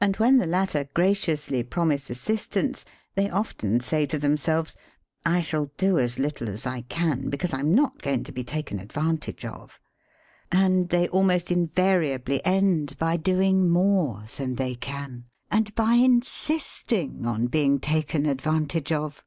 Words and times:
And 0.00 0.16
when 0.16 0.38
the 0.38 0.46
latter 0.46 0.88
graciously 0.94 1.62
promise 1.62 2.10
as 2.10 2.16
sistance, 2.18 2.86
they 3.14 3.28
often 3.28 3.80
say 3.80 4.06
to 4.06 4.18
themselves: 4.18 4.74
"I 5.26 5.42
shall 5.42 5.70
do 5.76 5.98
as 5.98 6.18
little 6.18 6.48
as 6.48 6.66
I 6.66 6.80
can, 6.80 7.28
because 7.28 7.52
I'm 7.52 7.74
not 7.74 8.00
going 8.00 8.24
to 8.24 8.32
be 8.32 8.42
taken 8.42 8.78
advantage 8.78 9.44
of." 9.44 9.78
And 10.50 10.88
they 10.88 11.08
almost 11.08 11.50
invariably 11.50 12.42
end 12.42 12.96
by 12.96 13.18
doing 13.18 13.68
more 13.68 14.24
than 14.38 14.54
they 14.54 14.76
can, 14.76 15.26
and 15.50 15.74
by 15.74 15.92
insisting 15.92 17.26
on 17.26 17.46
being 17.48 17.80
taken 17.80 18.24
advantage 18.24 18.90
of. 18.92 19.22